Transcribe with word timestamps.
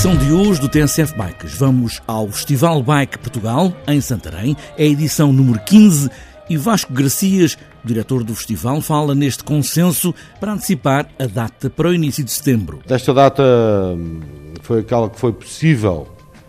Edição 0.00 0.16
de 0.16 0.32
hoje 0.32 0.58
do 0.62 0.66
TSF 0.66 1.14
Bikes, 1.14 1.58
vamos 1.58 2.00
ao 2.06 2.26
Festival 2.28 2.82
Bike 2.82 3.18
Portugal, 3.18 3.70
em 3.86 4.00
Santarém. 4.00 4.56
É 4.78 4.84
a 4.84 4.86
edição 4.86 5.30
número 5.30 5.60
15 5.62 6.08
e 6.48 6.56
Vasco 6.56 6.90
Gracias, 6.90 7.58
diretor 7.84 8.24
do 8.24 8.34
festival, 8.34 8.80
fala 8.80 9.14
neste 9.14 9.44
consenso 9.44 10.14
para 10.40 10.54
antecipar 10.54 11.06
a 11.18 11.26
data 11.26 11.68
para 11.68 11.90
o 11.90 11.92
início 11.92 12.24
de 12.24 12.30
setembro. 12.30 12.80
Esta 12.88 13.12
data 13.12 13.42
hum, 13.42 14.20
foi 14.62 14.80
aquela 14.80 15.10
que 15.10 15.20
foi 15.20 15.34
possível, 15.34 16.08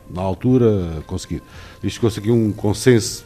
na 0.09 0.21
altura, 0.21 1.03
conseguir. 1.05 1.43
Isto 1.83 1.99
conseguiu 1.99 2.33
um 2.33 2.53
consenso, 2.53 3.25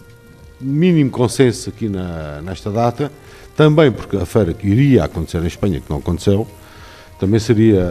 mínimo 0.60 1.12
consenso 1.12 1.70
aqui 1.70 1.88
na, 1.88 2.42
nesta 2.42 2.72
data, 2.72 3.12
também 3.56 3.92
porque 3.92 4.18
a 4.18 4.26
feira 4.26 4.56
que 4.56 4.68
iria 4.68 5.04
acontecer 5.04 5.44
em 5.44 5.46
Espanha, 5.46 5.80
que 5.80 5.88
não 5.88 6.00
aconteceu, 6.00 6.48
também 7.20 7.40
seria 7.40 7.84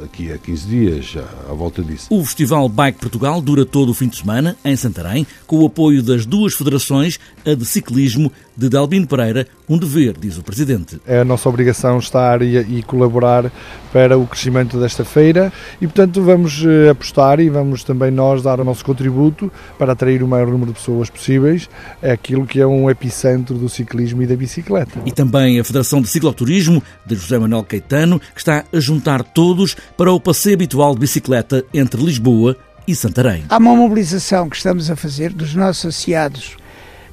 daqui 0.00 0.32
a 0.32 0.38
15 0.38 0.66
dias 0.66 1.14
à 1.48 1.52
volta 1.52 1.82
disso. 1.82 2.06
O 2.10 2.24
Festival 2.24 2.68
Bike 2.68 2.98
Portugal 2.98 3.40
dura 3.40 3.64
todo 3.64 3.90
o 3.90 3.94
fim 3.94 4.08
de 4.08 4.16
semana 4.16 4.56
em 4.64 4.74
Santarém, 4.76 5.26
com 5.46 5.58
o 5.58 5.66
apoio 5.66 6.02
das 6.02 6.26
duas 6.26 6.54
federações, 6.54 7.18
a 7.46 7.54
de 7.54 7.64
ciclismo 7.64 8.32
de 8.56 8.68
Dalbino 8.68 9.06
Pereira, 9.06 9.46
um 9.70 9.78
dever, 9.78 10.16
diz 10.18 10.36
o 10.36 10.42
Presidente. 10.42 11.00
É 11.06 11.20
a 11.20 11.24
nossa 11.24 11.48
obrigação 11.48 11.96
estar 12.00 12.42
e, 12.42 12.56
e 12.58 12.82
colaborar 12.82 13.52
para 13.92 14.18
o 14.18 14.26
crescimento 14.26 14.80
desta 14.80 15.04
feira 15.04 15.52
e, 15.80 15.86
portanto, 15.86 16.20
vamos 16.22 16.64
eh, 16.66 16.90
apostar 16.90 17.38
e 17.38 17.48
vamos 17.48 17.84
também 17.84 18.10
nós 18.10 18.42
dar 18.42 18.58
o 18.58 18.64
nosso 18.64 18.84
contributo 18.84 19.50
para 19.78 19.92
atrair 19.92 20.24
o 20.24 20.28
maior 20.28 20.48
número 20.48 20.72
de 20.72 20.78
pessoas 20.78 21.08
possíveis 21.08 21.70
é 22.02 22.10
aquilo 22.10 22.46
que 22.46 22.60
é 22.60 22.66
um 22.66 22.90
epicentro 22.90 23.56
do 23.56 23.68
ciclismo 23.68 24.22
e 24.22 24.26
da 24.26 24.34
bicicleta. 24.34 25.00
E 25.06 25.12
também 25.12 25.60
a 25.60 25.64
Federação 25.64 26.02
de 26.02 26.08
Cicloturismo, 26.08 26.82
de 27.06 27.14
José 27.14 27.38
Manuel 27.38 27.62
Caetano, 27.62 28.18
que 28.18 28.40
está 28.40 28.64
a 28.72 28.80
juntar 28.80 29.22
todos 29.22 29.76
para 29.96 30.12
o 30.12 30.20
passeio 30.20 30.54
habitual 30.54 30.94
de 30.94 31.00
bicicleta 31.00 31.64
entre 31.72 32.02
Lisboa 32.02 32.56
e 32.88 32.94
Santarém. 32.94 33.44
Há 33.48 33.58
uma 33.58 33.76
mobilização 33.76 34.48
que 34.48 34.56
estamos 34.56 34.90
a 34.90 34.96
fazer 34.96 35.32
dos 35.32 35.54
nossos 35.54 35.86
associados 35.86 36.56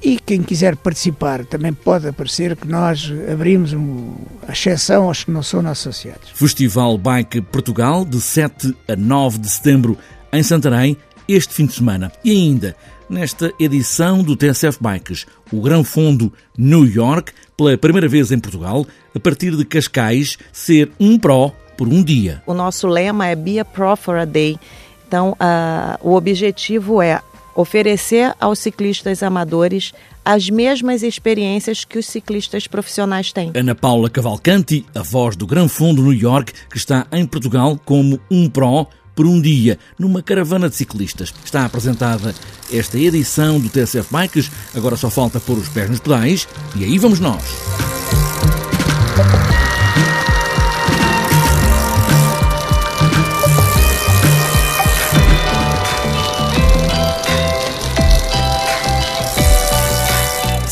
e 0.02 0.18
quem 0.18 0.42
quiser 0.42 0.76
participar 0.76 1.44
também 1.44 1.72
pode 1.72 2.06
aparecer 2.08 2.56
que 2.56 2.66
nós 2.66 3.12
abrimos 3.30 3.72
um, 3.72 4.14
a 4.46 4.52
exceção 4.52 5.04
aos 5.04 5.24
que 5.24 5.30
não 5.30 5.42
são 5.42 5.60
nossos 5.60 5.86
associados. 5.86 6.30
Festival 6.34 6.96
Bike 6.96 7.40
Portugal, 7.40 8.04
de 8.04 8.20
7 8.20 8.74
a 8.86 8.94
9 8.94 9.38
de 9.38 9.50
setembro, 9.50 9.98
em 10.32 10.42
Santarém, 10.42 10.96
este 11.28 11.52
fim 11.52 11.66
de 11.66 11.74
semana. 11.74 12.12
E 12.24 12.30
ainda, 12.30 12.76
nesta 13.08 13.52
edição 13.58 14.22
do 14.22 14.36
TSF 14.36 14.78
Bikes, 14.80 15.26
o 15.52 15.60
Grão 15.60 15.82
Fundo 15.82 16.32
New 16.56 16.84
York, 16.84 17.32
pela 17.56 17.76
primeira 17.76 18.08
vez 18.08 18.30
em 18.30 18.38
Portugal, 18.38 18.86
a 19.14 19.20
partir 19.20 19.56
de 19.56 19.64
Cascais, 19.64 20.38
ser 20.52 20.90
um 21.00 21.18
pró 21.18 21.52
por 21.76 21.88
um 21.88 22.02
dia. 22.02 22.42
O 22.46 22.54
nosso 22.54 22.86
lema 22.86 23.26
é 23.26 23.34
Be 23.34 23.58
a 23.58 23.64
Pro 23.64 23.96
for 23.96 24.16
a 24.16 24.24
Day. 24.24 24.58
Então, 25.06 25.32
uh, 25.32 25.98
o 26.02 26.14
objetivo 26.14 27.00
é 27.00 27.20
oferecer 27.58 28.36
aos 28.38 28.60
ciclistas 28.60 29.20
amadores 29.20 29.92
as 30.24 30.48
mesmas 30.48 31.02
experiências 31.02 31.84
que 31.84 31.98
os 31.98 32.06
ciclistas 32.06 32.68
profissionais 32.68 33.32
têm. 33.32 33.50
Ana 33.52 33.74
Paula 33.74 34.08
Cavalcanti, 34.08 34.86
a 34.94 35.02
voz 35.02 35.34
do 35.34 35.44
Gran 35.44 35.66
Fundo 35.66 36.02
New 36.02 36.12
York, 36.12 36.52
que 36.70 36.76
está 36.76 37.06
em 37.10 37.26
Portugal 37.26 37.76
como 37.84 38.20
um 38.30 38.48
pró 38.48 38.86
por 39.16 39.26
um 39.26 39.40
dia, 39.40 39.76
numa 39.98 40.22
caravana 40.22 40.68
de 40.68 40.76
ciclistas. 40.76 41.34
Está 41.44 41.64
apresentada 41.64 42.32
esta 42.72 42.96
edição 42.96 43.58
do 43.58 43.68
TSF 43.68 44.06
Bikes, 44.12 44.48
agora 44.72 44.94
só 44.94 45.10
falta 45.10 45.40
pôr 45.40 45.58
os 45.58 45.68
pés 45.68 45.90
nos 45.90 45.98
pedais 45.98 46.46
e 46.76 46.84
aí 46.84 46.96
vamos 46.96 47.18
nós. 47.18 47.42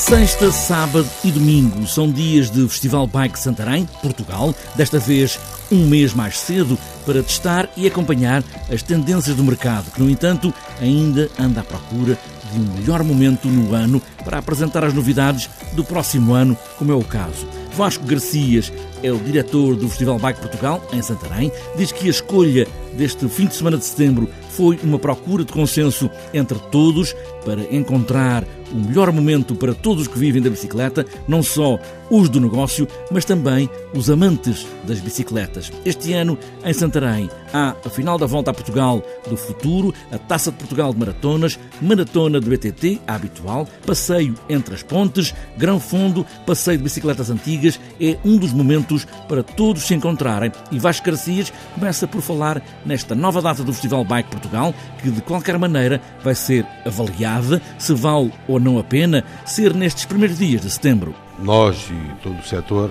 Sexta, 0.06 0.52
sábado 0.52 1.10
e 1.24 1.32
domingo 1.32 1.84
são 1.84 2.08
dias 2.08 2.48
de 2.48 2.68
Festival 2.68 3.08
Bike 3.08 3.36
Santarém, 3.36 3.88
Portugal, 4.00 4.54
desta 4.76 5.00
vez 5.00 5.36
um 5.68 5.84
mês 5.84 6.14
mais 6.14 6.38
cedo, 6.38 6.78
para 7.04 7.24
testar 7.24 7.68
e 7.76 7.88
acompanhar 7.88 8.44
as 8.72 8.84
tendências 8.84 9.34
do 9.34 9.42
mercado, 9.42 9.90
que, 9.90 10.00
no 10.00 10.08
entanto, 10.08 10.54
ainda 10.80 11.28
anda 11.36 11.60
à 11.60 11.64
procura 11.64 12.16
de 12.52 12.60
um 12.60 12.74
melhor 12.76 13.02
momento 13.02 13.48
no 13.48 13.74
ano 13.74 14.00
para 14.24 14.38
apresentar 14.38 14.84
as 14.84 14.94
novidades 14.94 15.50
do 15.72 15.82
próximo 15.82 16.34
ano, 16.34 16.56
como 16.78 16.92
é 16.92 16.94
o 16.94 17.02
caso. 17.02 17.44
Vasco 17.76 18.06
Garcias 18.06 18.72
é 19.02 19.12
o 19.12 19.18
diretor 19.18 19.76
do 19.76 19.88
Festival 19.88 20.18
Bike 20.18 20.40
Portugal, 20.40 20.82
em 20.92 21.02
Santarém, 21.02 21.52
diz 21.76 21.92
que 21.92 22.06
a 22.06 22.10
escolha 22.10 22.66
deste 22.96 23.28
fim 23.28 23.46
de 23.46 23.54
semana 23.54 23.76
de 23.76 23.84
setembro 23.84 24.28
foi 24.50 24.78
uma 24.82 24.98
procura 24.98 25.44
de 25.44 25.52
consenso 25.52 26.10
entre 26.32 26.58
todos 26.70 27.14
para 27.44 27.62
encontrar 27.74 28.44
o 28.72 28.76
melhor 28.76 29.12
momento 29.12 29.54
para 29.54 29.74
todos 29.74 30.02
os 30.02 30.08
que 30.08 30.18
vivem 30.18 30.42
da 30.42 30.50
bicicleta, 30.50 31.06
não 31.28 31.42
só 31.42 31.78
os 32.10 32.28
do 32.28 32.40
negócio, 32.40 32.88
mas 33.10 33.24
também 33.24 33.70
os 33.94 34.10
amantes 34.10 34.66
das 34.84 34.98
bicicletas. 34.98 35.70
Este 35.84 36.12
ano, 36.12 36.38
em 36.64 36.72
Santarém, 36.72 37.30
há 37.52 37.76
a 37.84 37.88
final 37.90 38.18
da 38.18 38.26
Volta 38.26 38.50
a 38.50 38.54
Portugal 38.54 39.02
do 39.28 39.36
Futuro, 39.36 39.94
a 40.10 40.18
Taça 40.18 40.50
de 40.50 40.56
Portugal 40.56 40.92
de 40.92 40.98
Maratonas, 40.98 41.58
Maratona 41.80 42.40
do 42.40 42.50
BTT, 42.50 43.00
a 43.06 43.14
habitual, 43.14 43.68
passeio 43.84 44.34
entre 44.48 44.74
as 44.74 44.82
pontes, 44.82 45.34
grão 45.56 45.78
fundo, 45.78 46.26
passeio 46.44 46.78
de 46.78 46.84
bicicletas 46.84 47.30
antigas, 47.30 47.78
é 48.00 48.16
um 48.24 48.36
dos 48.36 48.52
momentos 48.52 48.85
para 49.28 49.42
todos 49.42 49.82
se 49.82 49.94
encontrarem. 49.94 50.52
E 50.70 50.78
Vasco 50.78 51.06
Garcias 51.06 51.52
começa 51.74 52.06
por 52.06 52.20
falar 52.20 52.62
nesta 52.84 53.14
nova 53.14 53.42
data 53.42 53.64
do 53.64 53.72
Festival 53.72 54.04
Bike 54.04 54.30
Portugal, 54.30 54.74
que 55.02 55.10
de 55.10 55.20
qualquer 55.20 55.58
maneira 55.58 56.00
vai 56.22 56.34
ser 56.34 56.66
avaliada 56.84 57.60
se 57.78 57.94
vale 57.94 58.32
ou 58.46 58.60
não 58.60 58.78
a 58.78 58.84
pena 58.84 59.24
ser 59.44 59.74
nestes 59.74 60.04
primeiros 60.04 60.38
dias 60.38 60.60
de 60.62 60.70
setembro. 60.70 61.14
Nós 61.38 61.90
e 61.90 62.22
todo 62.22 62.38
o 62.38 62.42
setor 62.42 62.90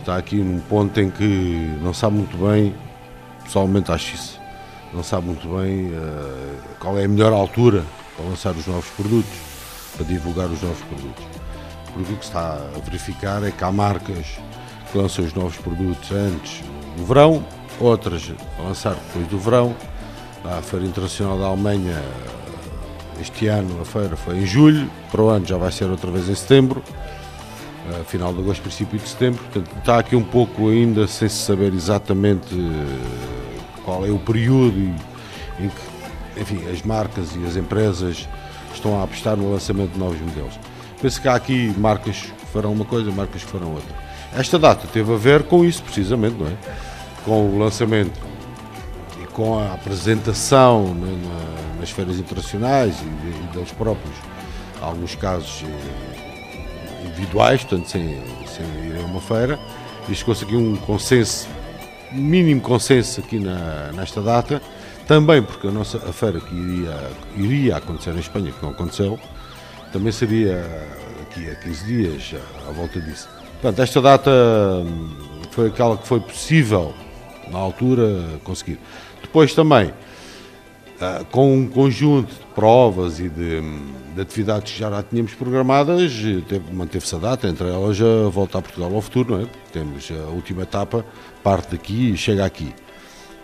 está 0.00 0.16
aqui 0.16 0.36
num 0.36 0.60
ponto 0.60 0.98
em 1.00 1.10
que 1.10 1.78
não 1.80 1.94
sabe 1.94 2.16
muito 2.16 2.36
bem, 2.36 2.74
pessoalmente 3.44 3.92
acho 3.92 4.14
isso, 4.14 4.40
não 4.92 5.02
sabe 5.02 5.26
muito 5.26 5.46
bem 5.56 5.86
uh, 5.86 6.58
qual 6.78 6.98
é 6.98 7.04
a 7.04 7.08
melhor 7.08 7.32
altura 7.32 7.84
para 8.16 8.24
lançar 8.26 8.52
os 8.52 8.66
novos 8.66 8.88
produtos, 8.90 9.38
para 9.96 10.04
divulgar 10.04 10.46
os 10.46 10.60
novos 10.62 10.82
produtos. 10.82 11.24
Porque 11.92 12.12
o 12.12 12.16
que 12.16 12.24
está 12.24 12.54
a 12.54 12.78
verificar 12.80 13.42
é 13.42 13.50
que 13.50 13.64
há 13.64 13.72
marcas 13.72 14.38
que 14.90 14.98
lançam 14.98 15.24
os 15.24 15.32
novos 15.34 15.56
produtos 15.56 16.10
antes 16.10 16.62
do 16.96 17.04
verão, 17.04 17.44
outras 17.78 18.30
a 18.58 18.62
lançar 18.62 18.94
depois 18.94 19.26
do 19.28 19.38
verão. 19.38 19.74
A 20.44 20.62
Feira 20.62 20.86
Internacional 20.86 21.38
da 21.38 21.46
Alemanha, 21.46 22.02
este 23.20 23.46
ano 23.46 23.80
a 23.80 23.84
feira 23.84 24.16
foi 24.16 24.38
em 24.38 24.46
julho, 24.46 24.90
para 25.10 25.22
o 25.22 25.28
ano 25.28 25.46
já 25.46 25.56
vai 25.56 25.70
ser 25.70 25.84
outra 25.84 26.10
vez 26.10 26.28
em 26.28 26.34
setembro, 26.34 26.82
final 28.06 28.32
de 28.32 28.40
agosto, 28.40 28.62
princípio 28.62 28.98
de 28.98 29.08
setembro. 29.08 29.42
Portanto, 29.44 29.76
está 29.78 29.98
aqui 29.98 30.16
um 30.16 30.22
pouco 30.22 30.68
ainda 30.68 31.06
sem 31.06 31.28
se 31.28 31.36
saber 31.36 31.74
exatamente 31.74 32.54
eh, 32.54 33.60
qual 33.84 34.06
é 34.06 34.10
o 34.10 34.18
período 34.18 34.78
em 35.58 35.68
que, 35.68 36.40
enfim, 36.40 36.60
as 36.70 36.82
marcas 36.82 37.34
e 37.36 37.44
as 37.44 37.56
empresas 37.56 38.28
estão 38.72 39.00
a 39.00 39.04
apostar 39.04 39.36
no 39.36 39.52
lançamento 39.52 39.92
de 39.92 39.98
novos 39.98 40.20
modelos. 40.20 40.58
Penso 41.00 41.20
que 41.20 41.28
há 41.28 41.34
aqui 41.34 41.74
marcas 41.76 42.22
que 42.22 42.46
farão 42.52 42.72
uma 42.72 42.84
coisa, 42.84 43.10
marcas 43.10 43.42
que 43.42 43.50
farão 43.50 43.74
outra. 43.74 44.09
Esta 44.34 44.58
data 44.58 44.86
teve 44.86 45.12
a 45.12 45.16
ver 45.16 45.42
com 45.42 45.64
isso, 45.64 45.82
precisamente, 45.82 46.36
não 46.38 46.46
é? 46.46 46.56
Com 47.24 47.50
o 47.50 47.58
lançamento 47.58 48.18
e 49.20 49.26
com 49.26 49.58
a 49.58 49.74
apresentação 49.74 50.94
né, 50.94 51.18
na, 51.24 51.80
nas 51.80 51.90
feiras 51.90 52.16
internacionais 52.18 52.94
e, 53.00 53.04
e 53.04 53.48
deles 53.52 53.72
próprios, 53.72 54.14
alguns 54.80 55.16
casos 55.16 55.64
eh, 55.64 57.06
individuais, 57.06 57.64
portanto, 57.64 57.88
sem, 57.88 58.22
sem 58.46 58.64
ir 58.86 59.00
a 59.02 59.04
uma 59.04 59.20
feira. 59.20 59.58
Isto 60.08 60.26
conseguiu 60.26 60.60
um 60.60 60.76
consenso, 60.76 61.48
mínimo 62.12 62.60
consenso 62.60 63.20
aqui 63.20 63.38
na, 63.38 63.90
nesta 63.92 64.22
data, 64.22 64.62
também 65.06 65.42
porque 65.42 65.66
a 65.66 65.72
nossa 65.72 65.98
a 65.98 66.12
feira 66.12 66.40
que 66.40 66.54
iria, 66.54 67.10
iria 67.36 67.76
acontecer 67.76 68.14
em 68.14 68.20
Espanha, 68.20 68.52
que 68.52 68.62
não 68.62 68.70
aconteceu, 68.70 69.18
também 69.92 70.12
seria 70.12 70.64
aqui 71.22 71.50
a 71.50 71.56
15 71.56 71.84
dias 71.84 72.34
à 72.68 72.70
volta 72.70 73.00
disso. 73.00 73.39
Portanto, 73.60 73.82
esta 73.82 74.00
data 74.00 74.30
hum, 74.30 75.10
foi 75.50 75.68
aquela 75.68 75.96
que 75.98 76.08
foi 76.08 76.18
possível, 76.18 76.94
na 77.50 77.58
altura, 77.58 78.40
conseguir. 78.42 78.78
Depois 79.20 79.52
também, 79.52 79.92
ah, 80.98 81.24
com 81.30 81.54
um 81.54 81.68
conjunto 81.68 82.32
de 82.32 82.46
provas 82.54 83.20
e 83.20 83.28
de, 83.28 83.60
hum, 83.60 83.92
de 84.14 84.20
atividades 84.22 84.72
que 84.72 84.78
já 84.78 85.02
tínhamos 85.02 85.34
programadas, 85.34 86.10
manteve-se 86.72 87.14
a 87.14 87.18
data, 87.18 87.48
entre 87.48 87.68
elas 87.68 88.00
a 88.00 88.30
volta 88.30 88.58
a 88.58 88.62
Portugal 88.62 88.94
ao 88.94 89.02
futuro, 89.02 89.36
não 89.36 89.42
é? 89.42 89.46
Temos 89.70 90.10
a 90.10 90.30
última 90.30 90.62
etapa, 90.62 91.04
parte 91.42 91.72
daqui 91.72 92.12
e 92.12 92.16
chega 92.16 92.46
aqui. 92.46 92.74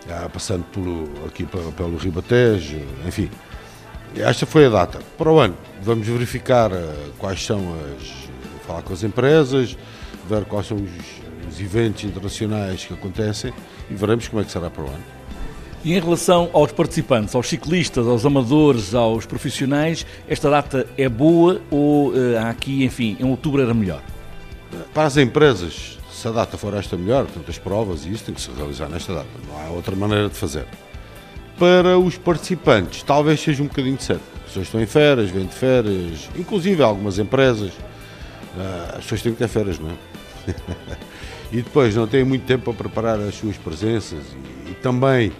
Ah, 0.09 0.27
passando 0.33 0.63
pelo, 0.71 1.27
aqui 1.27 1.45
pelo 1.45 1.97
Ribatejo, 1.97 2.79
enfim. 3.05 3.29
Esta 4.15 4.47
foi 4.47 4.65
a 4.65 4.69
data. 4.69 4.99
Para 5.15 5.31
o 5.31 5.37
ano, 5.37 5.55
vamos 5.83 6.07
verificar 6.07 6.71
ah, 6.73 6.93
quais 7.19 7.45
são 7.45 7.59
as. 7.99 8.27
falar 8.65 8.81
com 8.81 8.93
as 8.93 9.03
empresas, 9.03 9.77
ver 10.27 10.45
quais 10.45 10.67
são 10.67 10.77
os, 10.77 11.53
os 11.53 11.59
eventos 11.59 12.03
internacionais 12.03 12.85
que 12.85 12.93
acontecem 12.93 13.53
e 13.89 13.95
veremos 13.95 14.27
como 14.27 14.41
é 14.41 14.45
que 14.45 14.51
será 14.51 14.69
para 14.69 14.83
o 14.83 14.87
ano. 14.87 15.17
E 15.83 15.93
em 15.93 15.99
relação 15.99 16.49
aos 16.53 16.71
participantes, 16.71 17.33
aos 17.35 17.47
ciclistas, 17.47 18.07
aos 18.07 18.25
amadores, 18.25 18.93
aos 18.93 19.25
profissionais, 19.25 20.05
esta 20.27 20.49
data 20.49 20.85
é 20.97 21.07
boa 21.07 21.61
ou 21.69 22.09
uh, 22.09 22.39
aqui, 22.49 22.83
enfim, 22.83 23.15
em 23.19 23.25
outubro 23.25 23.61
era 23.61 23.73
melhor? 23.73 24.01
Para 24.93 25.05
as 25.05 25.15
empresas, 25.17 25.97
se 26.11 26.27
a 26.27 26.31
data 26.31 26.57
for 26.57 26.73
esta 26.73 26.97
melhor, 26.97 27.25
portanto 27.25 27.49
as 27.49 27.57
provas 27.57 28.05
e 28.05 28.11
isso 28.11 28.25
tem 28.25 28.35
que 28.35 28.41
se 28.41 28.51
realizar 28.51 28.89
nesta 28.89 29.13
data, 29.13 29.27
não 29.47 29.57
há 29.61 29.69
outra 29.69 29.95
maneira 29.95 30.27
de 30.27 30.35
fazer. 30.35 30.65
Para 31.57 31.97
os 31.97 32.17
participantes, 32.17 33.03
talvez 33.03 33.39
seja 33.39 33.63
um 33.63 33.67
bocadinho 33.67 33.99
cedo. 33.99 34.21
As 34.37 34.47
pessoas 34.47 34.67
estão 34.67 34.81
em 34.81 34.85
férias, 34.85 35.29
vêm 35.29 35.45
de 35.45 35.55
férias, 35.55 36.29
inclusive 36.35 36.83
algumas 36.83 37.17
empresas, 37.17 37.71
uh, 37.71 38.97
as 38.97 39.03
pessoas 39.03 39.21
têm 39.21 39.31
que 39.31 39.37
ter 39.37 39.47
férias, 39.47 39.79
não 39.79 39.89
é? 39.89 39.93
e 41.51 41.57
depois 41.57 41.95
não 41.95 42.07
têm 42.07 42.23
muito 42.23 42.45
tempo 42.45 42.65
para 42.65 42.73
preparar 42.73 43.19
as 43.19 43.35
suas 43.35 43.57
presenças 43.57 44.23
e, 44.67 44.71
e 44.71 44.73
também 44.75 45.31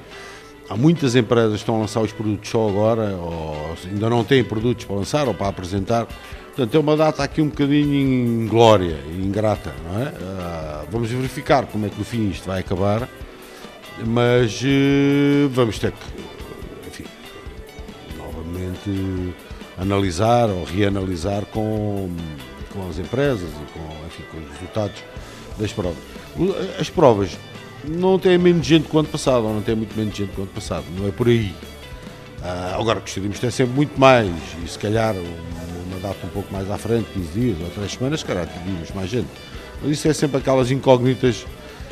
há 0.69 0.75
muitas 0.75 1.15
empresas 1.15 1.51
que 1.51 1.57
estão 1.57 1.75
a 1.75 1.80
lançar 1.80 2.01
os 2.01 2.12
produtos 2.12 2.50
só 2.50 2.68
agora 2.68 3.15
ou 3.15 3.75
ainda 3.86 4.09
não 4.09 4.24
têm 4.24 4.44
produtos 4.44 4.86
para 4.86 4.95
lançar 4.95 5.27
ou 5.27 5.33
para 5.33 5.48
apresentar 5.48 6.06
portanto 6.48 6.75
é 6.75 6.80
uma 6.80 6.95
data 6.95 7.24
aqui 7.24 7.42
um 7.42 7.50
bocadinho 7.50 7.94
em 7.94 8.48
glória 8.48 8.98
ingrata 9.18 9.74
não 9.86 10.01
é? 10.01 10.09
Uh, 10.09 10.88
vamos 10.92 11.09
verificar 11.09 11.65
como 11.65 11.86
é 11.86 11.89
que 11.89 11.98
no 11.98 12.06
fim 12.06 12.30
isto 12.30 12.48
vai 12.48 12.59
acabar 12.59 13.07
mas 14.06 14.62
uh, 14.62 15.50
vamos 15.50 15.80
ter 15.80 15.92
que 15.92 16.88
enfim 16.88 17.06
novamente 18.18 19.33
analisar 19.77 20.50
ou 20.50 20.63
reanalisar 20.63 21.45
com, 21.45 22.09
com 22.73 22.87
as 22.89 22.99
empresas 22.99 23.49
e 23.49 23.73
com, 23.73 24.05
enfim, 24.07 24.23
com 24.31 24.37
os 24.37 24.51
resultados 24.51 25.03
das 25.57 25.73
provas. 25.73 25.97
As 26.79 26.89
provas 26.89 27.37
não 27.83 28.19
têm 28.19 28.37
menos 28.37 28.65
gente 28.65 28.87
que 28.87 28.95
o 28.95 28.99
ano 28.99 29.07
passado, 29.07 29.45
ou 29.45 29.53
não 29.53 29.61
têm 29.61 29.75
muito 29.75 29.97
menos 29.97 30.15
gente 30.15 30.31
que 30.31 30.39
o 30.39 30.43
ano 30.43 30.53
passado, 30.53 30.85
não 30.97 31.07
é 31.07 31.11
por 31.11 31.27
aí. 31.27 31.53
Uh, 32.39 32.79
agora 32.79 32.99
gostaríamos 32.99 33.37
de 33.37 33.41
ter 33.41 33.51
sempre 33.51 33.73
muito 33.73 33.99
mais, 33.99 34.31
e 34.63 34.67
se 34.67 34.77
calhar 34.77 35.15
uma, 35.15 35.99
data 35.99 36.25
um 36.25 36.29
pouco 36.29 36.53
mais 36.53 36.69
à 36.69 36.77
frente, 36.77 37.07
15 37.13 37.27
dias 37.31 37.57
ou 37.59 37.69
3 37.69 37.91
semanas, 37.91 38.19
se 38.19 38.25
calhar 38.25 38.47
teríamos 38.47 38.91
mais 38.91 39.09
gente. 39.09 39.27
Mas 39.81 39.91
isso 39.91 40.07
é 40.07 40.13
sempre 40.13 40.37
aquelas 40.37 40.69
incógnitas 40.69 41.45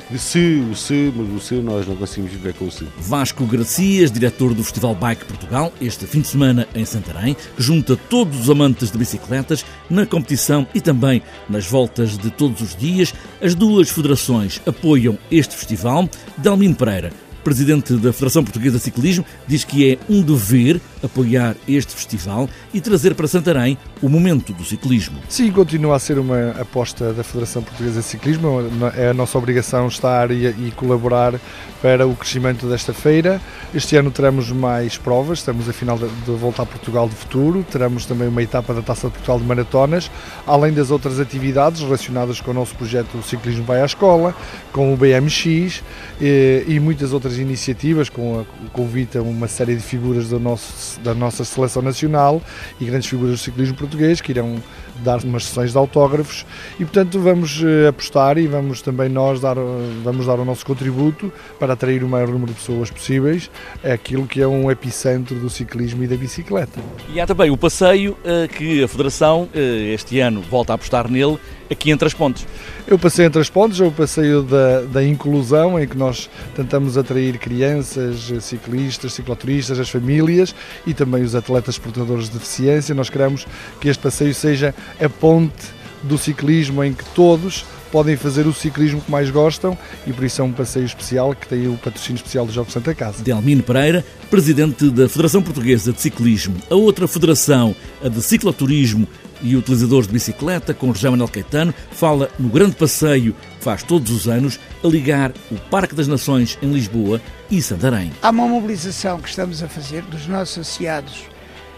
de 0.10 0.20
se, 0.20 0.64
o 0.72 0.76
se, 0.76 1.12
mas 1.16 1.30
o 1.30 1.40
se 1.40 1.56
nós 1.56 1.88
não 1.88 1.96
conseguimos 1.96 2.32
viver 2.32 2.54
com 2.54 2.66
o 2.66 2.72
se. 2.72 2.88
Vasco 2.98 3.46
Gracias, 3.46 4.12
diretor 4.12 4.54
do 4.54 4.64
Festival 4.64 4.96
Bike 4.96 5.26
Portugal, 5.26 5.74
este 5.82 6.06
fim 6.06 6.22
de 6.22 6.28
semana 6.28 6.68
em 6.76 6.86
Santarém, 6.86 7.36
junta 7.58 7.96
todos 7.96 8.40
os 8.40 8.50
amantes 8.50 8.92
de 8.92 8.98
bicicletas 8.98 9.66
na 9.90 10.06
competição 10.06 10.68
e 10.74 10.82
também 10.82 11.22
nas 11.50 11.66
voltas 11.66 12.18
de 12.18 12.30
todos 12.30 12.62
os 12.62 12.76
dias. 12.76 13.14
As 13.42 13.56
duas 13.56 13.90
federações 13.90 14.62
apoiam 14.66 15.18
este 15.32 15.56
festival. 15.56 16.10
Dalmino 16.38 16.76
Pereira 16.76 17.25
presidente 17.46 17.94
da 17.94 18.12
Federação 18.12 18.44
Portuguesa 18.44 18.78
de 18.78 18.84
Ciclismo, 18.84 19.24
diz 19.48 19.64
que 19.64 19.92
é 19.92 19.98
um 20.10 20.24
dever 20.24 20.82
apoiar 21.04 21.56
este 21.68 21.94
festival 21.94 22.50
e 22.74 22.82
trazer 22.82 23.14
para 23.14 23.28
Santarém 23.28 23.78
o 24.02 24.10
momento 24.10 24.52
do 24.52 24.66
ciclismo. 24.66 25.20
Sim, 25.30 25.52
continua 25.52 25.96
a 25.96 26.00
ser 26.00 26.18
uma 26.18 26.50
aposta 26.60 27.14
da 27.14 27.24
Federação 27.24 27.62
Portuguesa 27.62 28.00
de 28.00 28.06
Ciclismo. 28.06 28.64
É 28.98 29.10
a 29.10 29.14
nossa 29.14 29.38
obrigação 29.38 29.88
estar 29.88 30.32
e, 30.32 30.48
e 30.48 30.74
colaborar 30.76 31.40
para 31.82 32.08
o 32.08 32.16
crescimento 32.16 32.68
desta 32.68 32.94
feira. 32.94 33.40
Este 33.74 33.96
ano 33.96 34.10
teremos 34.10 34.52
mais 34.52 34.98
provas, 34.98 35.38
estamos 35.38 35.70
a 35.70 35.74
final 35.74 36.00
de, 36.00 36.08
volta 36.32 36.64
a 36.64 36.66
Portugal 36.66 37.08
de 37.08 37.14
futuro, 37.14 37.64
teremos 37.70 38.08
também 38.08 38.28
uma 38.28 38.42
etapa 38.42 38.74
da 38.74 38.82
Taça 38.82 39.08
de 39.08 39.14
Portugal 39.14 39.40
de 39.40 39.46
maratonas, 39.46 40.10
além 40.48 40.74
das 40.74 40.90
outras 40.90 41.20
atividades 41.20 41.82
relacionadas 41.82 42.42
com 42.42 42.50
o 42.50 42.54
nosso 42.56 42.74
projeto 42.76 43.22
Ciclismo 43.22 43.66
Vai 43.66 43.82
à 43.82 43.86
Escola, 43.86 44.36
com 44.72 44.94
o 44.94 44.98
BMX 44.98 45.84
e, 46.20 46.66
e 46.68 46.80
muitas 46.80 47.14
outras 47.14 47.35
iniciativas, 47.38 48.10
com 48.10 48.42
o 48.42 48.70
convite 48.72 49.18
a 49.18 49.22
uma 49.22 49.48
série 49.48 49.76
de 49.76 49.82
figuras 49.82 50.30
do 50.30 50.40
nosso, 50.40 51.00
da 51.02 51.14
nossa 51.14 51.44
seleção 51.44 51.82
nacional 51.82 52.42
e 52.80 52.86
grandes 52.86 53.10
figuras 53.10 53.34
do 53.34 53.38
ciclismo 53.38 53.76
português 53.76 54.22
que 54.22 54.32
irão 54.32 54.62
dar 55.04 55.24
umas 55.24 55.46
sessões 55.46 55.72
de 55.72 55.78
autógrafos 55.78 56.46
e 56.80 56.86
portanto 56.86 57.20
vamos 57.20 57.62
eh, 57.64 57.88
apostar 57.88 58.38
e 58.38 58.48
vamos 58.48 58.82
também 58.82 59.10
nós 59.10 59.40
dar, 59.40 59.56
vamos 60.04 60.26
dar 60.26 60.40
o 60.40 60.46
nosso 60.46 60.66
contributo 60.66 61.32
para 61.60 61.74
atrair 61.74 62.04
o 62.04 62.08
maior 62.08 62.28
número 62.28 62.52
de 62.52 62.60
pessoas 62.60 62.90
possíveis 62.90 63.50
é 63.84 63.92
aquilo 63.92 64.26
que 64.28 64.42
é 64.42 64.48
um 64.48 64.70
epicentro 64.72 65.36
do 65.36 65.50
ciclismo 65.50 66.04
e 66.04 66.08
da 66.08 66.16
bicicleta. 66.16 66.80
E 67.14 67.20
há 67.20 67.28
também 67.28 67.52
o 67.52 67.58
passeio 67.58 68.18
eh, 68.24 68.48
que 68.48 68.84
a 68.84 68.88
Federação 68.88 69.48
eh, 69.54 69.94
este 69.94 70.20
ano 70.20 70.42
volta 70.42 70.74
a 70.74 70.76
apostar 70.76 71.10
nele 71.10 71.38
aqui 71.70 71.92
entre 71.92 72.08
as 72.08 72.14
pontes. 72.14 72.46
Eu 72.88 73.00
passei 73.00 73.26
entre 73.26 73.42
as 73.42 73.50
pontes, 73.50 73.80
é 73.80 73.84
o 73.84 73.92
passeio 73.92 74.44
da, 74.44 74.82
da 74.82 75.04
inclusão, 75.04 75.80
em 75.80 75.88
que 75.88 75.98
nós 75.98 76.30
tentamos 76.56 76.98
atrair 76.98 77.40
crianças, 77.40 78.32
ciclistas, 78.42 79.14
cicloturistas, 79.14 79.80
as 79.80 79.90
famílias 79.90 80.54
e 80.86 80.94
também 80.94 81.24
os 81.24 81.34
atletas 81.34 81.80
portadores 81.80 82.26
de 82.26 82.34
deficiência. 82.34 82.94
Nós 82.94 83.10
queremos 83.10 83.48
que 83.82 83.90
este 83.90 84.02
passeio 84.02 84.36
seja 84.36 84.76
a 85.00 85.10
ponte 85.10 85.76
do 86.04 86.18
ciclismo 86.18 86.84
em 86.84 86.94
que 86.94 87.04
todos 87.14 87.66
podem 87.92 88.18
fazer 88.18 88.46
o 88.46 88.54
ciclismo 88.54 89.02
que 89.02 89.10
mais 89.10 89.30
gostam 89.30 89.78
e 90.06 90.12
por 90.12 90.26
isso 90.26 90.42
é 90.42 90.44
um 90.44 90.52
passeio 90.52 90.86
especial 90.86 91.34
que 91.34 91.48
tem 91.48 91.68
o 91.68 91.78
patrocínio 91.78 92.18
especial 92.18 92.46
do 92.46 92.52
Jogo 92.52 92.72
Santa 92.72 92.94
Casa. 92.94 93.24
Delmino 93.24 93.64
Pereira, 93.64 94.06
presidente 94.30 94.90
da 94.90 95.08
Federação 95.08 95.42
Portuguesa 95.42 95.94
de 95.94 96.02
Ciclismo. 96.02 96.56
A 96.70 96.76
outra 96.76 97.08
federação, 97.08 97.76
a 98.04 98.10
de 98.10 98.22
cicloturismo 98.22 99.08
e 99.42 99.56
utilizadores 99.56 100.08
de 100.08 100.14
bicicleta, 100.14 100.74
com 100.74 100.94
José 100.94 101.10
Manuel 101.10 101.30
Caetano, 101.30 101.74
fala 101.92 102.30
no 102.38 102.50
grande 102.50 102.76
passeio 102.76 103.34
que 103.34 103.64
faz 103.64 103.84
todos 103.84 104.12
os 104.12 104.28
anos 104.28 104.60
a 104.84 104.88
ligar 104.88 105.32
o 105.52 105.56
Parque 105.70 105.96
das 105.96 106.08
Nações 106.08 106.58
em 106.62 106.72
Lisboa 106.72 107.22
e 107.50 107.62
Santarém. 107.62 108.12
Há 108.22 108.30
uma 108.30 108.48
mobilização 108.48 109.20
que 109.20 109.30
estamos 109.30 109.64
a 109.64 109.68
fazer 109.68 110.02
dos 110.04 110.28
nossos 110.28 110.60
associados 110.60 111.35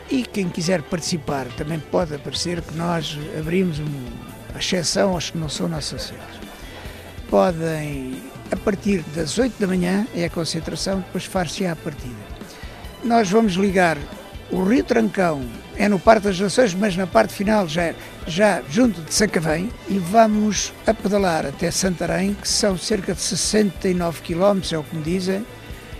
e 0.09 0.23
quem 0.23 0.49
quiser 0.49 0.81
participar 0.81 1.47
também 1.57 1.79
pode 1.79 2.15
aparecer 2.15 2.61
que 2.61 2.75
nós 2.75 3.17
abrimos 3.37 3.79
um 3.79 4.37
a 4.55 4.59
exceção 4.59 5.11
aos 5.11 5.29
que 5.29 5.37
não 5.37 5.49
são 5.49 5.67
nossos 5.67 5.93
associados. 5.93 6.39
Podem, 7.29 8.21
a 8.51 8.55
partir 8.55 9.01
das 9.15 9.37
8 9.37 9.59
da 9.59 9.67
manhã, 9.67 10.07
é 10.15 10.25
a 10.25 10.29
concentração, 10.29 10.99
depois 10.99 11.25
far-se 11.25 11.65
a 11.65 11.75
partida. 11.75 12.15
Nós 13.03 13.29
vamos 13.29 13.53
ligar 13.53 13.97
o 14.49 14.63
Rio 14.63 14.83
Trancão, 14.83 15.43
é 15.75 15.89
no 15.89 15.99
Parque 15.99 16.23
das 16.23 16.39
Nações, 16.39 16.73
mas 16.73 16.95
na 16.95 17.05
parte 17.05 17.33
final 17.33 17.67
já, 17.67 17.93
já 18.25 18.63
junto 18.69 19.01
de 19.01 19.13
Sacavém, 19.13 19.69
e 19.89 19.99
vamos 19.99 20.73
a 20.85 20.93
pedalar 20.93 21.45
até 21.45 21.69
Santarém, 21.69 22.33
que 22.33 22.47
são 22.47 22.77
cerca 22.77 23.13
de 23.13 23.21
69 23.21 24.21
km, 24.21 24.61
é 24.71 24.77
o 24.77 24.83
que 24.83 24.95
me 24.95 25.03
dizem. 25.03 25.45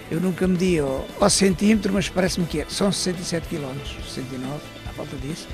Eu 0.10 0.22
nunca 0.22 0.48
medi 0.48 0.80
ao, 0.80 1.06
ao 1.20 1.30
centímetro, 1.30 1.92
mas 1.94 2.10
parece-me 2.10 2.46
que 2.46 2.62
é. 2.62 2.66
São 2.70 2.92
67 2.92 3.48
km, 3.48 3.76
69, 4.04 4.60
à 4.88 4.92
volta 4.94 5.16
disso 5.18 5.48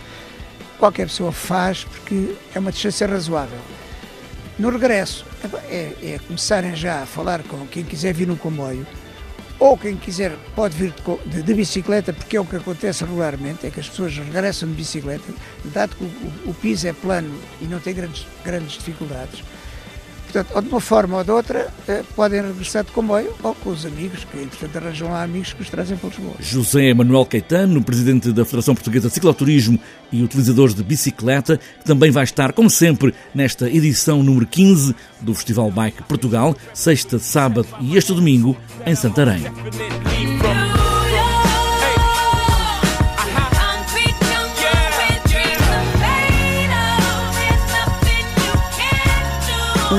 qualquer 0.84 1.08
pessoa 1.08 1.32
faz 1.32 1.86
porque 1.86 2.36
é 2.54 2.60
uma 2.60 2.70
distância 2.70 3.08
razoável. 3.08 3.60
No 4.60 4.70
regresso, 4.70 5.26
é, 5.70 5.94
é 6.04 6.20
começarem 6.28 6.76
já 6.76 7.04
a 7.04 7.06
falar 7.06 7.42
com 7.44 7.66
quem 7.68 7.86
quiser 7.86 8.14
vir 8.14 8.28
no 8.28 8.36
comboio, 8.36 8.86
ou 9.58 9.78
quem 9.78 9.96
quiser 9.96 10.36
pode 10.54 10.76
vir 10.76 10.94
de, 11.26 11.42
de, 11.42 11.54
bicicleta, 11.54 12.12
porque 12.12 12.36
é 12.36 12.42
o 12.42 12.46
que 12.46 12.58
acontece 12.58 13.06
regularmente, 13.06 13.66
é 13.66 13.70
que 13.70 13.80
as 13.80 13.88
pessoas 13.88 14.18
regressam 14.18 14.68
de 14.68 14.76
bicicleta, 14.76 15.24
dado 15.66 15.96
que 15.96 16.04
o, 16.04 16.50
o 16.50 16.54
piso 16.54 16.86
é 16.86 16.92
plano 16.92 17.34
e 17.62 17.66
não 17.66 17.80
tem 17.80 17.94
grandes, 17.94 18.28
grandes 18.44 18.74
dificuldades 18.74 19.42
Portanto, 20.34 20.56
ou 20.56 20.62
de 20.64 20.70
uma 20.70 20.82
forma 20.82 21.18
ou 21.18 21.24
de 21.24 21.30
outra, 21.30 21.72
eh, 21.88 22.02
podem 22.16 22.42
regressar 22.42 22.84
de 22.84 22.92
comboio 22.92 23.32
ou 23.44 23.54
com 23.54 23.70
os 23.70 23.86
amigos, 23.86 24.24
que 24.24 24.40
entretanto 24.40 24.78
arranjam 24.78 25.12
lá 25.12 25.22
amigos 25.22 25.54
que 25.54 25.62
os 25.62 25.70
trazem 25.70 25.96
para 25.96 26.10
Lisboa. 26.10 26.34
José 26.40 26.92
Manuel 26.92 27.24
Caetano, 27.28 27.84
presidente 27.84 28.32
da 28.32 28.44
Federação 28.44 28.74
Portuguesa 28.74 29.10
de 29.10 29.14
Cicloturismo 29.14 29.80
e 30.12 30.24
utilizadores 30.24 30.74
de 30.74 30.84
bicicleta, 30.84 31.58
que 31.58 31.86
também 31.86 32.10
vai 32.10 32.24
estar, 32.24 32.52
como 32.52 32.68
sempre, 32.68 33.14
nesta 33.34 33.70
edição 33.70 34.24
número 34.24 34.48
15 34.48 34.96
do 35.22 35.36
Festival 35.36 35.70
Bike 35.70 36.02
Portugal, 36.04 36.56
sexta, 36.74 37.20
sábado 37.20 37.68
e 37.80 37.96
este 37.96 38.12
domingo, 38.12 38.58
em 38.88 38.96
Santarém. 38.96 39.44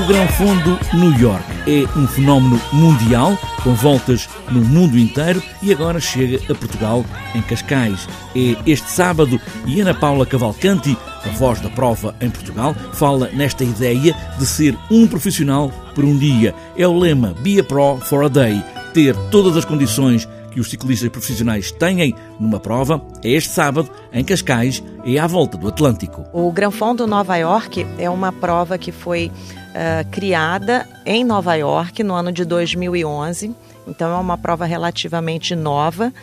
O 0.07 0.27
Fundo 0.33 0.79
New 0.93 1.19
York 1.19 1.43
é 1.65 1.99
um 1.99 2.05
fenómeno 2.05 2.61
mundial, 2.71 3.35
com 3.63 3.73
voltas 3.73 4.29
no 4.51 4.61
mundo 4.61 4.99
inteiro 4.99 5.41
e 5.63 5.73
agora 5.73 5.99
chega 5.99 6.37
a 6.51 6.55
Portugal, 6.55 7.03
em 7.33 7.41
Cascais. 7.41 8.07
É 8.35 8.55
este 8.67 8.87
sábado 8.87 9.41
e 9.65 9.81
Ana 9.81 9.95
Paula 9.95 10.23
Cavalcanti, 10.23 10.95
a 11.25 11.29
voz 11.29 11.59
da 11.59 11.71
prova 11.71 12.15
em 12.21 12.29
Portugal, 12.29 12.75
fala 12.93 13.29
nesta 13.33 13.63
ideia 13.63 14.15
de 14.37 14.45
ser 14.45 14.77
um 14.91 15.07
profissional 15.07 15.71
por 15.95 16.05
um 16.05 16.15
dia. 16.15 16.53
É 16.77 16.87
o 16.87 16.95
lema 16.95 17.33
Be 17.39 17.59
a 17.59 17.63
Pro 17.63 17.97
for 17.97 18.25
a 18.25 18.27
Day, 18.27 18.63
ter 18.93 19.15
todas 19.31 19.57
as 19.57 19.65
condições 19.65 20.29
que 20.51 20.59
os 20.59 20.69
ciclistas 20.69 21.09
profissionais 21.09 21.71
têm 21.71 22.15
numa 22.39 22.59
prova 22.59 23.01
é 23.23 23.31
este 23.31 23.49
sábado, 23.49 23.89
em 24.13 24.23
Cascais, 24.23 24.83
e 25.03 25.17
à 25.17 25.25
volta 25.25 25.57
do 25.57 25.67
Atlântico. 25.67 26.23
O 26.31 26.51
Gran 26.51 26.69
Fondo 26.69 27.07
Nova 27.07 27.35
York 27.37 27.85
é 27.97 28.07
uma 28.07 28.31
prova 28.31 28.77
que 28.77 28.91
foi 28.91 29.31
uh, 29.75 30.09
criada 30.09 30.87
em 31.05 31.23
Nova 31.23 31.53
York 31.55 32.01
no 32.03 32.13
ano 32.13 32.31
de 32.31 32.45
2011. 32.45 33.53
Então 33.87 34.15
é 34.15 34.19
uma 34.19 34.37
prova 34.37 34.65
relativamente 34.65 35.55
nova. 35.55 36.13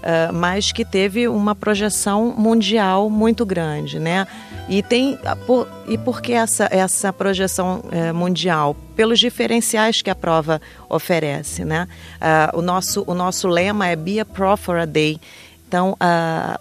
Uh, 0.00 0.32
mas 0.32 0.72
que 0.72 0.82
teve 0.82 1.28
uma 1.28 1.54
projeção 1.54 2.34
mundial 2.34 3.10
muito 3.10 3.44
grande, 3.44 3.98
né? 3.98 4.26
E 4.66 4.82
tem 4.82 5.18
por, 5.46 5.68
e 5.86 5.98
por 5.98 6.22
que 6.22 6.32
essa 6.32 6.66
essa 6.70 7.12
projeção 7.12 7.82
uh, 7.84 8.14
mundial? 8.14 8.74
Pelos 8.96 9.18
diferenciais 9.18 10.00
que 10.00 10.08
a 10.08 10.14
prova 10.14 10.58
oferece, 10.88 11.66
né? 11.66 11.86
Uh, 12.16 12.60
o 12.60 12.62
nosso 12.62 13.04
o 13.06 13.12
nosso 13.12 13.46
lema 13.46 13.88
é 13.88 13.94
Be 13.94 14.20
a 14.20 14.24
Pro 14.24 14.56
for 14.56 14.78
a 14.78 14.86
Day. 14.86 15.20
Então, 15.68 15.96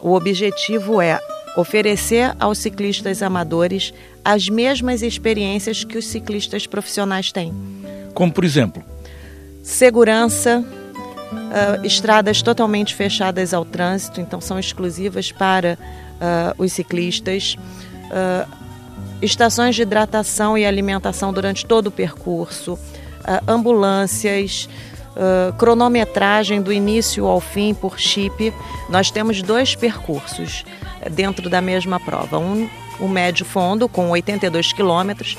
o 0.01 0.13
objetivo 0.13 1.01
é 1.01 1.19
oferecer 1.55 2.35
aos 2.39 2.57
ciclistas 2.57 3.21
amadores 3.21 3.93
as 4.23 4.47
mesmas 4.49 5.01
experiências 5.01 5.83
que 5.83 5.97
os 5.97 6.05
ciclistas 6.05 6.67
profissionais 6.67 7.31
têm. 7.31 7.53
Como, 8.13 8.31
por 8.31 8.43
exemplo? 8.43 8.83
Segurança, 9.63 10.63
uh, 11.31 11.85
estradas 11.85 12.41
totalmente 12.41 12.95
fechadas 12.95 13.53
ao 13.53 13.65
trânsito, 13.65 14.21
então 14.21 14.41
são 14.41 14.59
exclusivas 14.59 15.31
para 15.31 15.77
uh, 15.77 16.63
os 16.63 16.73
ciclistas. 16.73 17.55
Uh, 18.05 18.59
estações 19.21 19.75
de 19.75 19.81
hidratação 19.81 20.57
e 20.57 20.65
alimentação 20.65 21.33
durante 21.33 21.65
todo 21.65 21.87
o 21.87 21.91
percurso, 21.91 22.79
ambulâncias, 23.45 24.69
cronometragem 25.57 26.61
do 26.61 26.71
início 26.71 27.25
ao 27.25 27.41
fim 27.41 27.73
por 27.73 27.99
chip. 27.99 28.53
Nós 28.89 29.11
temos 29.11 29.41
dois 29.41 29.75
percursos 29.75 30.63
dentro 31.11 31.49
da 31.49 31.61
mesma 31.61 31.99
prova. 31.99 32.37
Um, 32.37 32.69
o 32.99 33.07
médio 33.07 33.45
fundo, 33.45 33.87
com 33.87 34.09
82 34.09 34.73
quilômetros, 34.73 35.37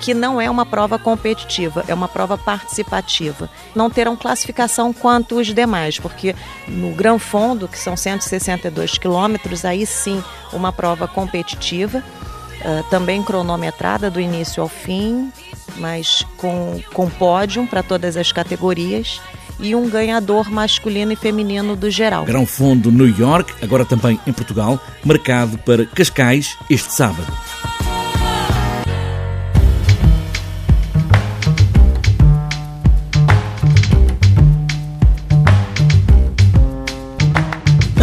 que 0.00 0.14
não 0.14 0.40
é 0.40 0.48
uma 0.48 0.64
prova 0.64 0.98
competitiva, 0.98 1.84
é 1.88 1.94
uma 1.94 2.08
prova 2.08 2.38
participativa. 2.38 3.50
Não 3.74 3.90
terão 3.90 4.16
classificação 4.16 4.92
quanto 4.92 5.36
os 5.36 5.48
demais, 5.48 5.98
porque 5.98 6.34
no 6.66 6.92
Gran 6.92 7.18
Fundo, 7.18 7.68
que 7.68 7.78
são 7.78 7.96
162 7.96 8.98
quilômetros, 8.98 9.64
aí 9.64 9.84
sim 9.84 10.22
uma 10.52 10.72
prova 10.72 11.08
competitiva, 11.08 11.98
uh, 11.98 12.82
também 12.90 13.22
cronometrada 13.22 14.10
do 14.10 14.20
início 14.20 14.62
ao 14.62 14.68
fim, 14.68 15.32
mas 15.76 16.24
com, 16.36 16.80
com 16.92 17.10
pódio 17.10 17.66
para 17.66 17.82
todas 17.82 18.16
as 18.16 18.30
categorias 18.32 19.20
e 19.60 19.74
um 19.74 19.88
ganhador 19.88 20.50
masculino 20.50 21.12
e 21.12 21.16
feminino 21.16 21.76
do 21.76 21.90
geral. 21.90 22.24
Grão 22.24 22.46
Fundo 22.46 22.90
New 22.90 23.08
York, 23.08 23.52
agora 23.62 23.84
também 23.84 24.18
em 24.26 24.32
Portugal, 24.32 24.80
marcado 25.04 25.58
para 25.58 25.86
Cascais 25.86 26.56
este 26.70 26.92
sábado. 26.92 27.32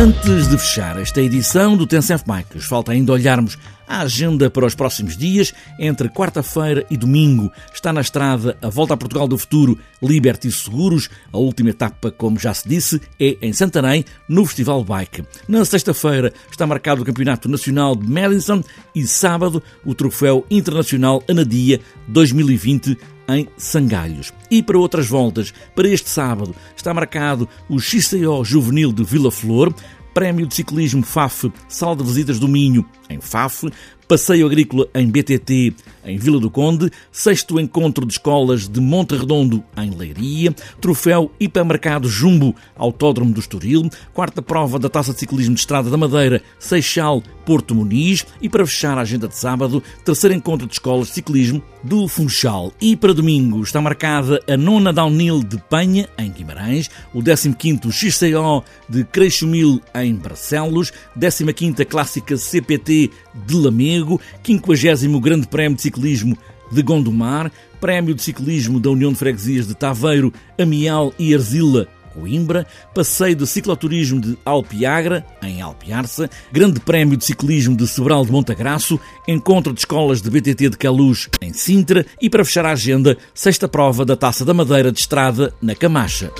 Antes 0.05 0.47
de 0.47 0.55
fechar 0.55 1.01
esta 1.01 1.19
edição 1.19 1.75
do 1.75 1.87
Tencent 1.87 2.21
Bikes, 2.27 2.65
falta 2.65 2.91
ainda 2.91 3.11
olharmos 3.11 3.57
a 3.87 4.01
agenda 4.01 4.51
para 4.51 4.67
os 4.67 4.75
próximos 4.75 5.17
dias. 5.17 5.51
Entre 5.79 6.09
quarta-feira 6.09 6.85
e 6.91 6.95
domingo 6.95 7.51
está 7.73 7.91
na 7.91 8.01
estrada 8.01 8.55
a 8.61 8.69
Volta 8.69 8.93
a 8.93 8.97
Portugal 8.97 9.27
do 9.27 9.35
Futuro 9.35 9.79
Liberty 9.99 10.51
Seguros. 10.51 11.09
A 11.33 11.39
última 11.39 11.71
etapa, 11.71 12.11
como 12.11 12.37
já 12.37 12.53
se 12.53 12.69
disse, 12.69 13.01
é 13.19 13.35
em 13.41 13.51
Santarém, 13.51 14.05
no 14.29 14.45
Festival 14.45 14.83
Bike. 14.83 15.23
Na 15.47 15.65
sexta-feira 15.65 16.31
está 16.51 16.67
marcado 16.67 17.01
o 17.01 17.05
Campeonato 17.05 17.49
Nacional 17.49 17.95
de 17.95 18.07
Madison 18.07 18.63
e 18.93 19.07
sábado 19.07 19.63
o 19.83 19.95
Troféu 19.95 20.45
Internacional 20.51 21.23
Anadia 21.27 21.81
2020 22.07 22.95
em 23.27 23.47
Sangalhos. 23.57 24.33
E 24.49 24.61
para 24.61 24.77
outras 24.77 25.07
voltas, 25.07 25.53
para 25.75 25.87
este 25.87 26.09
sábado, 26.09 26.55
está 26.75 26.93
marcado 26.93 27.47
o 27.67 27.79
XCO 27.79 28.43
Juvenil 28.43 28.91
de 28.91 29.03
Vila 29.03 29.31
Flor, 29.31 29.73
Prémio 30.15 30.47
de 30.47 30.55
Ciclismo 30.55 31.03
FAF 31.03 31.51
Sal 31.67 31.93
de 31.93 32.01
Visitas 32.01 32.39
do 32.39 32.47
Minho, 32.47 32.85
em 33.09 33.19
FAF, 33.19 33.69
Passeio 34.07 34.45
Agrícola 34.45 34.87
em 34.93 35.07
BTT, 35.09 35.73
em 36.05 36.17
Vila 36.17 36.39
do 36.39 36.51
Conde, 36.51 36.91
sexto 37.11 37.59
encontro 37.59 38.05
de 38.05 38.13
escolas 38.13 38.67
de 38.67 38.79
Monte 38.79 39.15
Redondo, 39.15 39.63
em 39.75 39.89
Leiria, 39.89 40.53
troféu 40.79 41.31
Hipermercado 41.39 42.07
Jumbo, 42.07 42.55
Autódromo 42.75 43.33
do 43.33 43.39
Estoril, 43.39 43.89
quarta 44.13 44.41
prova 44.41 44.77
da 44.77 44.89
Taça 44.89 45.11
de 45.11 45.19
Ciclismo 45.19 45.55
de 45.55 45.61
Estrada 45.61 45.89
da 45.89 45.97
Madeira, 45.97 46.43
Seixal, 46.59 47.23
Porto 47.45 47.75
Muniz. 47.75 48.25
E, 48.41 48.49
para 48.49 48.65
fechar 48.65 48.97
a 48.97 49.01
agenda 49.01 49.27
de 49.27 49.37
sábado, 49.37 49.81
terceiro 50.03 50.35
encontro 50.35 50.67
de 50.67 50.73
escolas 50.73 51.07
de 51.07 51.13
ciclismo 51.13 51.61
do 51.83 52.07
Funchal. 52.07 52.73
E 52.81 52.95
para 52.95 53.13
domingo 53.13 53.61
está 53.61 53.79
marcada 53.79 54.39
a 54.47 54.57
nona 54.57 54.91
Downhill 54.91 55.43
de 55.43 55.57
Penha, 55.69 56.09
em 56.17 56.31
Guimarães, 56.31 56.89
o 57.13 57.21
15º 57.21 57.91
XCO 57.91 58.63
de 58.89 59.03
Creixomil, 59.05 59.81
em 59.93 60.15
Barcelos, 60.15 60.91
15ª 61.17 61.85
Clássica 61.85 62.35
CPT 62.35 63.11
de 63.45 63.55
Lamego, 63.95 64.19
50 64.43 65.19
Grande 65.19 65.47
Prémio 65.47 65.75
de 65.75 65.81
Ciclismo 65.81 66.37
de 66.71 66.81
Gondomar, 66.81 67.51
Prémio 67.79 68.13
de 68.15 68.21
Ciclismo 68.21 68.79
da 68.79 68.89
União 68.89 69.11
de 69.11 69.17
Freguesias 69.17 69.67
de 69.67 69.75
Taveiro, 69.75 70.33
Amial 70.59 71.13
e 71.19 71.33
Arzila, 71.33 71.87
Coimbra, 72.13 72.65
Passeio 72.93 73.35
de 73.35 73.45
Cicloturismo 73.45 74.19
de 74.19 74.37
Alpiagra, 74.43 75.25
em 75.43 75.61
Alpiarça, 75.61 76.29
Grande 76.51 76.79
Prémio 76.79 77.17
de 77.17 77.25
Ciclismo 77.25 77.75
de 77.75 77.85
Sobral 77.87 78.25
de 78.25 78.31
Montagraço, 78.31 78.99
Encontro 79.27 79.73
de 79.73 79.81
Escolas 79.81 80.21
de 80.21 80.29
BTT 80.29 80.69
de 80.69 80.77
Caluz, 80.77 81.29
em 81.41 81.53
Sintra 81.53 82.05
e, 82.19 82.29
para 82.29 82.45
fechar 82.45 82.65
a 82.65 82.71
agenda, 82.71 83.17
sexta 83.33 83.67
prova 83.67 84.05
da 84.05 84.15
Taça 84.15 84.43
da 84.43 84.53
Madeira 84.53 84.91
de 84.91 84.99
Estrada, 84.99 85.53
na 85.61 85.75
Camacha. 85.75 86.31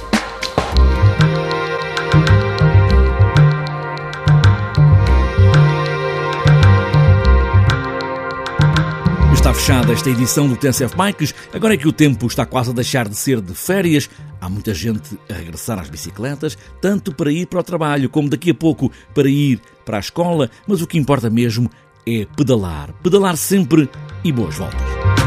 Fechada 9.56 9.94
esta 9.94 10.10
edição 10.10 10.48
do 10.48 10.56
TSF 10.56 10.96
Bikes. 10.96 11.34
Agora 11.54 11.74
é 11.74 11.78
que 11.78 11.88
o 11.88 11.94
tempo 11.94 12.28
está 12.28 12.46
quase 12.46 12.70
a 12.70 12.74
deixar 12.74 13.08
de 13.08 13.16
ser 13.16 13.40
de 13.42 13.54
férias. 13.56 14.10
Há 14.40 14.50
muita 14.50 14.74
gente 14.74 15.18
a 15.30 15.34
regressar 15.34 15.80
às 15.80 15.90
bicicletas, 15.90 16.58
tanto 16.82 17.16
para 17.16 17.32
ir 17.32 17.48
para 17.48 17.60
o 17.60 17.64
trabalho 17.64 18.10
como 18.10 18.30
daqui 18.30 18.52
a 18.52 18.54
pouco 18.54 18.92
para 19.14 19.30
ir 19.30 19.60
para 19.86 19.98
a 19.98 20.00
escola. 20.00 20.52
Mas 20.68 20.82
o 20.82 20.88
que 20.88 20.98
importa 20.98 21.30
mesmo 21.30 21.70
é 22.06 22.28
pedalar. 22.36 22.94
Pedalar 23.02 23.38
sempre 23.38 23.90
e 24.24 24.32
boas 24.32 24.56
voltas. 24.56 25.25